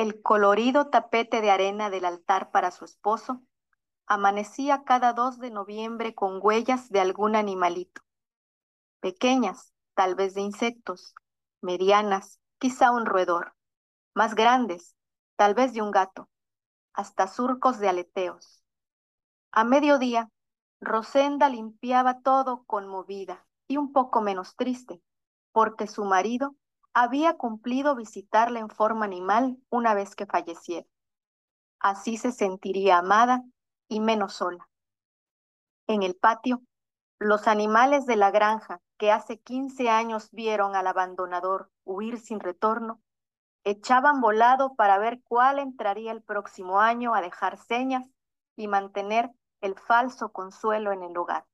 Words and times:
El 0.00 0.22
colorido 0.22 0.86
tapete 0.86 1.42
de 1.42 1.50
arena 1.50 1.90
del 1.90 2.06
altar 2.06 2.50
para 2.52 2.70
su 2.70 2.86
esposo 2.86 3.42
amanecía 4.06 4.82
cada 4.82 5.12
2 5.12 5.40
de 5.40 5.50
noviembre 5.50 6.14
con 6.14 6.38
huellas 6.40 6.88
de 6.88 7.00
algún 7.00 7.36
animalito. 7.36 8.00
Pequeñas, 9.00 9.74
tal 9.92 10.14
vez 10.14 10.32
de 10.32 10.40
insectos, 10.40 11.14
medianas, 11.60 12.40
quizá 12.58 12.92
un 12.92 13.04
roedor, 13.04 13.54
más 14.14 14.34
grandes, 14.34 14.96
tal 15.36 15.52
vez 15.52 15.74
de 15.74 15.82
un 15.82 15.90
gato, 15.90 16.30
hasta 16.94 17.26
surcos 17.26 17.78
de 17.78 17.90
aleteos. 17.90 18.64
A 19.52 19.64
mediodía, 19.64 20.30
Rosenda 20.80 21.50
limpiaba 21.50 22.22
todo 22.22 22.64
conmovida 22.64 23.46
y 23.68 23.76
un 23.76 23.92
poco 23.92 24.22
menos 24.22 24.56
triste, 24.56 25.02
porque 25.52 25.86
su 25.86 26.06
marido 26.06 26.56
había 26.94 27.36
cumplido 27.36 27.94
visitarla 27.94 28.60
en 28.60 28.68
forma 28.68 29.04
animal 29.04 29.58
una 29.70 29.94
vez 29.94 30.14
que 30.14 30.26
falleciera. 30.26 30.86
Así 31.78 32.16
se 32.16 32.32
sentiría 32.32 32.98
amada 32.98 33.42
y 33.88 34.00
menos 34.00 34.34
sola. 34.34 34.68
En 35.86 36.02
el 36.02 36.14
patio, 36.14 36.62
los 37.18 37.48
animales 37.48 38.06
de 38.06 38.16
la 38.16 38.30
granja 38.30 38.80
que 38.98 39.12
hace 39.12 39.40
15 39.40 39.88
años 39.88 40.30
vieron 40.30 40.76
al 40.76 40.86
abandonador 40.86 41.70
huir 41.84 42.18
sin 42.18 42.40
retorno, 42.40 43.00
echaban 43.64 44.20
volado 44.20 44.74
para 44.74 44.98
ver 44.98 45.20
cuál 45.24 45.58
entraría 45.58 46.12
el 46.12 46.22
próximo 46.22 46.80
año 46.80 47.14
a 47.14 47.20
dejar 47.20 47.56
señas 47.58 48.06
y 48.56 48.68
mantener 48.68 49.30
el 49.60 49.74
falso 49.74 50.32
consuelo 50.32 50.92
en 50.92 51.02
el 51.02 51.16
hogar. 51.16 51.44